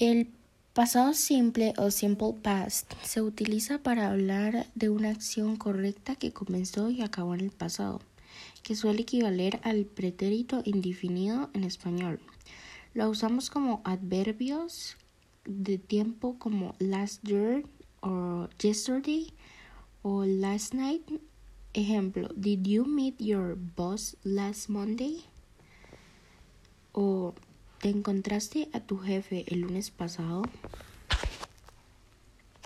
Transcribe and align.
El 0.00 0.30
pasado 0.72 1.12
simple 1.12 1.74
o 1.76 1.90
simple 1.90 2.32
past 2.42 2.90
se 3.02 3.20
utiliza 3.20 3.82
para 3.82 4.10
hablar 4.10 4.66
de 4.74 4.88
una 4.88 5.10
acción 5.10 5.56
correcta 5.56 6.16
que 6.16 6.32
comenzó 6.32 6.88
y 6.88 7.02
acabó 7.02 7.34
en 7.34 7.40
el 7.42 7.50
pasado, 7.50 8.00
que 8.62 8.74
suele 8.74 9.02
equivaler 9.02 9.60
al 9.62 9.84
pretérito 9.84 10.62
indefinido 10.64 11.50
en 11.52 11.64
español. 11.64 12.18
Lo 12.94 13.10
usamos 13.10 13.50
como 13.50 13.82
adverbios 13.84 14.96
de 15.44 15.76
tiempo 15.76 16.38
como 16.38 16.74
last 16.78 17.22
year 17.22 17.62
o 18.00 18.48
yesterday 18.58 19.34
o 20.00 20.24
last 20.24 20.72
night. 20.72 21.02
Ejemplo, 21.74 22.30
did 22.34 22.66
you 22.66 22.86
meet 22.86 23.18
your 23.18 23.54
boss 23.76 24.16
last 24.24 24.70
Monday? 24.70 25.24
O 26.92 27.34
¿te 27.80 27.88
encontraste 27.88 28.68
a 28.74 28.80
tu 28.80 28.98
jefe 28.98 29.44
el 29.48 29.62
lunes 29.62 29.90
pasado? 29.90 30.42